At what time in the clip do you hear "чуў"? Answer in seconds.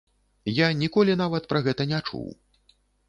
2.09-2.25